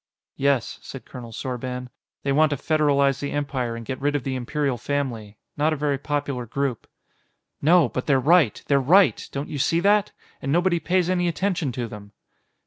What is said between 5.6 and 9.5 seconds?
a very popular group." "No, but they're right! They're right! Don't